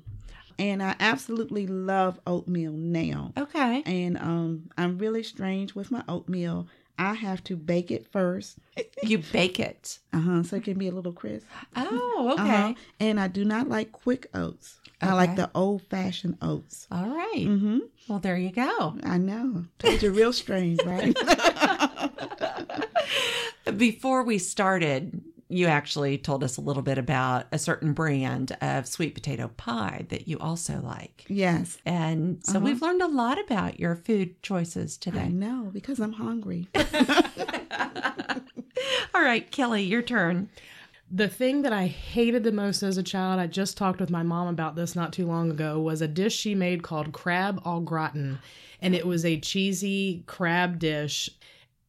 And 0.59 0.83
I 0.83 0.95
absolutely 1.01 1.67
love 1.67 2.19
oatmeal 2.27 2.73
now. 2.73 3.33
Okay. 3.37 3.83
And 3.85 4.17
um, 4.17 4.71
I'm 4.79 4.97
really 4.97 5.23
strange 5.23 5.75
with 5.75 5.91
my 5.91 6.03
oatmeal. 6.09 6.67
I 6.99 7.13
have 7.13 7.45
to 7.45 7.57
bake 7.57 7.91
it 7.91 8.11
first, 8.11 8.57
You 9.03 9.19
bake 9.19 9.61
it. 9.61 9.99
uh 10.15 10.21
huh, 10.21 10.43
so 10.45 10.57
it 10.57 10.65
can 10.65 10.79
be 10.79 10.89
a 10.89 10.93
little 10.93 11.13
crisp. 11.13 11.47
Oh, 11.77 12.31
okay. 12.41 12.43
Uh-huh. 12.43 12.75
And 13.01 13.21
I 13.21 13.29
do 13.29 13.45
not 13.45 13.69
like 13.69 13.93
quick 13.93 14.29
oats. 14.33 14.79
I 15.03 15.13
like 15.13 15.37
the 15.37 15.51
old 15.55 15.83
fashioned 15.91 16.39
oats. 16.41 16.87
All 16.91 17.07
right. 17.07 17.45
Mm-hmm. 17.47 17.79
Well, 18.09 18.19
there 18.19 18.39
you 18.39 18.51
go. 18.51 18.97
I 19.05 19.19
know. 19.19 19.67
Told 19.79 20.03
you 20.03 20.11
real 20.11 20.33
strange, 20.33 20.83
right? 20.85 21.15
Before 23.77 24.23
we 24.23 24.39
started, 24.39 25.23
you 25.49 25.67
actually 25.67 26.19
told 26.19 26.43
us 26.43 26.57
a 26.57 26.61
little 26.61 26.83
bit 26.83 26.99
about 26.99 27.47
a 27.53 27.59
certain 27.59 27.93
brand 27.93 28.57
of 28.61 28.87
sweet 28.87 29.15
potato 29.15 29.49
pie 29.57 30.07
that 30.09 30.27
you 30.27 30.39
also 30.39 30.81
like. 30.83 31.25
Yes. 31.29 31.79
And 31.87 32.45
so 32.45 32.57
uh-huh. 32.57 32.65
we've 32.65 32.83
learned 32.83 33.03
a 33.03 33.07
lot 33.09 33.39
about 33.39 33.79
your 33.79 33.95
food 33.97 34.43
choices 34.43 34.99
I 35.01 35.05
today. 35.05 35.29
know 35.29 35.71
because 35.73 36.01
I'm 36.01 36.15
hungry. 36.15 36.69
All 39.15 39.23
right, 39.23 39.51
Kelly, 39.51 39.83
your 39.83 40.03
turn. 40.03 40.49
The 41.09 41.29
thing 41.29 41.63
that 41.63 41.73
I 41.73 41.87
hated 41.87 42.43
the 42.43 42.51
most 42.51 42.83
as 42.83 42.99
a 42.99 43.03
child, 43.03 43.39
I 43.39 43.47
just 43.47 43.77
talked 43.77 44.01
with 44.01 44.11
my 44.11 44.25
mom 44.25 44.49
about 44.49 44.75
this 44.75 44.97
not 44.97 45.13
too 45.13 45.27
long 45.27 45.53
ago, 45.53 45.81
was 45.81 46.03
a 46.03 46.09
dish 46.09 46.35
she 46.35 46.57
made 46.57 46.83
called 46.83 47.13
crab 47.13 47.63
au 47.65 47.81
gratin. 47.81 48.41
And 48.83 48.95
it 48.95 49.07
was 49.07 49.25
a 49.25 49.39
cheesy 49.39 50.25
crab 50.27 50.81
dish 50.81 51.31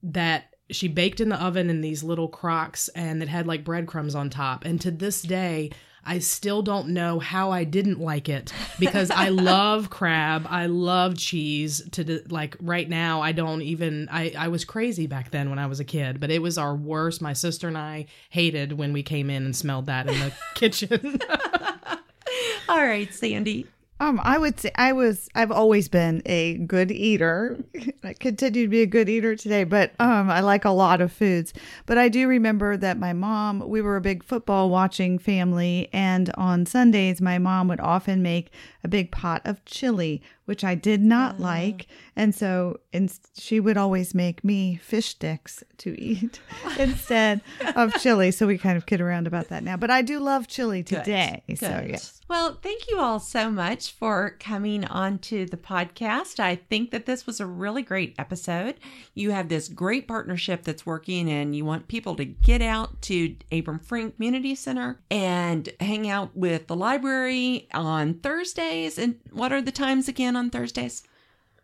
that 0.03 0.55
she 0.69 0.87
baked 0.87 1.19
in 1.19 1.29
the 1.29 1.41
oven 1.41 1.69
in 1.69 1.81
these 1.81 2.03
little 2.03 2.27
crocks 2.27 2.89
and 2.89 3.21
it 3.23 3.29
had 3.29 3.47
like 3.47 3.63
breadcrumbs 3.63 4.15
on 4.15 4.29
top. 4.29 4.65
And 4.65 4.79
to 4.81 4.91
this 4.91 5.21
day, 5.21 5.71
I 6.09 6.19
still 6.19 6.61
don't 6.61 6.89
know 6.89 7.19
how 7.19 7.51
I 7.51 7.65
didn't 7.65 7.99
like 7.99 8.29
it 8.29 8.53
because 8.79 9.11
I 9.11 9.29
love 9.29 9.89
crab. 9.89 10.47
I 10.49 10.67
love 10.67 11.17
cheese 11.17 11.81
to 11.91 12.21
like 12.29 12.55
right 12.61 12.87
now. 12.87 13.21
I 13.21 13.33
don't 13.33 13.61
even, 13.61 14.07
I, 14.09 14.33
I 14.37 14.47
was 14.47 14.63
crazy 14.63 15.05
back 15.05 15.31
then 15.31 15.49
when 15.49 15.59
I 15.59 15.65
was 15.65 15.81
a 15.81 15.85
kid, 15.85 16.21
but 16.21 16.31
it 16.31 16.41
was 16.41 16.57
our 16.57 16.73
worst. 16.75 17.21
My 17.21 17.33
sister 17.33 17.67
and 17.67 17.77
I 17.77 18.05
hated 18.29 18.73
when 18.73 18.93
we 18.93 19.03
came 19.03 19.29
in 19.29 19.43
and 19.43 19.55
smelled 19.55 19.87
that 19.87 20.07
in 20.07 20.17
the 20.17 20.33
kitchen. 20.55 21.19
All 22.69 22.81
right, 22.81 23.13
Sandy. 23.13 23.67
Um, 23.99 24.21
I 24.23 24.37
would 24.37 24.59
say 24.59 24.71
I 24.75 24.93
was 24.93 25.27
I've 25.33 25.51
always 25.51 25.89
been 25.89 26.21
a 26.25 26.57
good 26.59 26.91
eater. 26.91 27.57
I 28.03 28.13
continue 28.13 28.65
to 28.65 28.69
be 28.69 28.81
a 28.83 28.85
good 28.85 29.09
eater 29.09 29.35
today, 29.35 29.63
but 29.63 29.93
um 29.99 30.29
I 30.29 30.41
like 30.41 30.65
a 30.65 30.69
lot 30.69 31.01
of 31.01 31.11
foods. 31.11 31.53
But 31.87 31.97
I 31.97 32.07
do 32.07 32.27
remember 32.27 32.77
that 32.77 32.99
my 32.99 33.13
mom, 33.13 33.67
we 33.67 33.81
were 33.81 33.95
a 33.97 34.01
big 34.01 34.23
football 34.23 34.69
watching 34.69 35.17
family 35.17 35.89
and 35.91 36.29
on 36.35 36.65
Sundays 36.67 37.21
my 37.21 37.39
mom 37.39 37.67
would 37.69 37.79
often 37.79 38.21
make 38.21 38.51
a 38.83 38.87
big 38.87 39.11
pot 39.11 39.41
of 39.45 39.65
chili, 39.65 40.21
which 40.47 40.63
I 40.63 40.75
did 40.75 41.01
not 41.01 41.35
ah. 41.39 41.43
like. 41.43 41.87
And 42.15 42.33
so 42.33 42.79
and 42.93 43.13
she 43.37 43.59
would 43.59 43.77
always 43.77 44.15
make 44.15 44.43
me 44.43 44.77
fish 44.77 45.09
sticks 45.09 45.63
to 45.79 45.99
eat 46.01 46.39
instead 46.79 47.41
of 47.75 47.93
chili. 47.95 48.31
So 48.31 48.47
we 48.47 48.57
kind 48.57 48.77
of 48.77 48.85
kid 48.85 49.01
around 49.01 49.27
about 49.27 49.49
that 49.49 49.63
now. 49.63 49.77
But 49.77 49.91
I 49.91 50.01
do 50.01 50.19
love 50.19 50.47
chili 50.47 50.81
Good. 50.83 51.03
today. 51.03 51.43
So 51.55 51.67
Good. 51.67 51.89
yeah. 51.89 51.99
Well, 52.29 52.57
thank 52.61 52.89
you 52.89 52.99
all 52.99 53.19
so 53.19 53.49
much 53.49 53.91
for 53.91 54.35
coming 54.39 54.83
on 54.83 55.19
to 55.19 55.45
the 55.45 55.55
podcast. 55.55 56.41
I 56.41 56.55
think 56.55 56.91
that 56.91 57.05
this 57.05 57.25
was 57.25 57.39
a 57.39 57.45
really 57.45 57.83
great 57.83 58.15
episode. 58.19 58.75
You 59.13 59.31
have 59.31 59.47
this 59.47 59.69
great 59.69 60.09
partnership 60.09 60.63
that's 60.63 60.85
working, 60.85 61.29
and 61.29 61.55
you 61.55 61.63
want 61.63 61.87
people 61.87 62.15
to 62.15 62.25
get 62.25 62.61
out 62.61 63.01
to 63.03 63.35
Abram 63.51 63.79
Frink 63.79 64.15
Community 64.15 64.55
Center 64.55 64.99
and 65.09 65.69
hang 65.79 66.09
out 66.09 66.35
with 66.35 66.67
the 66.67 66.75
library 66.75 67.69
on 67.73 68.15
Thursdays. 68.15 68.97
And 68.97 69.19
what 69.31 69.53
are 69.53 69.61
the 69.61 69.71
times 69.71 70.07
again 70.07 70.35
on 70.37 70.49
Thursdays? 70.49 71.03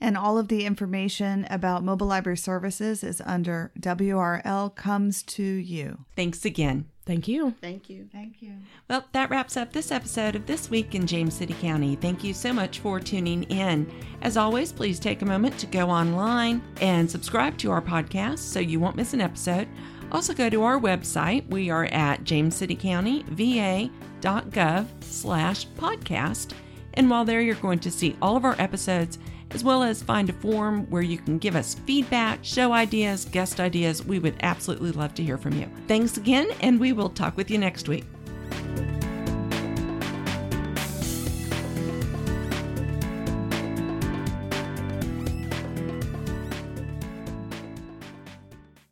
and 0.00 0.18
all 0.18 0.38
of 0.38 0.48
the 0.48 0.64
information 0.64 1.46
about 1.50 1.82
mobile 1.82 2.06
library 2.06 2.36
services 2.36 3.02
is 3.02 3.22
under 3.24 3.72
WRL 3.78 4.74
comes 4.74 5.22
to 5.22 5.42
you. 5.42 6.04
Thanks 6.14 6.44
again. 6.44 6.86
Thank 7.06 7.28
you. 7.28 7.54
Thank 7.60 7.90
you. 7.90 8.08
Thank 8.10 8.40
you. 8.40 8.52
Well, 8.88 9.04
that 9.12 9.28
wraps 9.28 9.58
up 9.58 9.72
this 9.72 9.92
episode 9.92 10.36
of 10.36 10.46
This 10.46 10.70
Week 10.70 10.94
in 10.94 11.06
James 11.06 11.34
City 11.34 11.54
County. 11.60 11.96
Thank 11.96 12.24
you 12.24 12.32
so 12.32 12.52
much 12.52 12.78
for 12.78 12.98
tuning 12.98 13.42
in. 13.44 13.90
As 14.22 14.38
always, 14.38 14.72
please 14.72 14.98
take 14.98 15.20
a 15.20 15.26
moment 15.26 15.58
to 15.58 15.66
go 15.66 15.90
online 15.90 16.62
and 16.80 17.10
subscribe 17.10 17.58
to 17.58 17.70
our 17.70 17.82
podcast 17.82 18.38
so 18.38 18.58
you 18.58 18.80
won't 18.80 18.96
miss 18.96 19.12
an 19.12 19.20
episode. 19.20 19.68
Also, 20.14 20.32
go 20.32 20.48
to 20.48 20.62
our 20.62 20.78
website. 20.78 21.44
We 21.50 21.70
are 21.70 21.86
at 21.86 22.22
jamescitycountyva.gov 22.22 24.86
slash 25.00 25.66
podcast. 25.70 26.52
And 26.94 27.10
while 27.10 27.24
there, 27.24 27.40
you're 27.40 27.56
going 27.56 27.80
to 27.80 27.90
see 27.90 28.14
all 28.22 28.36
of 28.36 28.44
our 28.44 28.54
episodes 28.60 29.18
as 29.50 29.64
well 29.64 29.82
as 29.82 30.04
find 30.04 30.30
a 30.30 30.34
form 30.34 30.88
where 30.88 31.02
you 31.02 31.18
can 31.18 31.38
give 31.38 31.56
us 31.56 31.74
feedback, 31.74 32.38
show 32.42 32.72
ideas, 32.72 33.24
guest 33.24 33.58
ideas. 33.58 34.04
We 34.04 34.20
would 34.20 34.36
absolutely 34.42 34.92
love 34.92 35.14
to 35.14 35.24
hear 35.24 35.36
from 35.36 35.58
you. 35.58 35.68
Thanks 35.88 36.16
again, 36.16 36.46
and 36.60 36.78
we 36.78 36.92
will 36.92 37.10
talk 37.10 37.36
with 37.36 37.50
you 37.50 37.58
next 37.58 37.88
week. 37.88 38.04